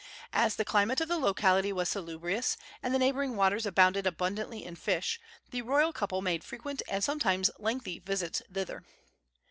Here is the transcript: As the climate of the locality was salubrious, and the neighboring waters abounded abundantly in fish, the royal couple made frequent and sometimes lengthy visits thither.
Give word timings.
As 0.33 0.55
the 0.55 0.65
climate 0.65 0.99
of 0.99 1.09
the 1.09 1.19
locality 1.19 1.71
was 1.71 1.87
salubrious, 1.89 2.57
and 2.81 2.91
the 2.91 2.97
neighboring 2.97 3.35
waters 3.35 3.67
abounded 3.67 4.07
abundantly 4.07 4.65
in 4.65 4.75
fish, 4.75 5.19
the 5.51 5.61
royal 5.61 5.93
couple 5.93 6.23
made 6.23 6.43
frequent 6.43 6.81
and 6.89 7.03
sometimes 7.03 7.51
lengthy 7.59 7.99
visits 7.99 8.41
thither. 8.51 8.83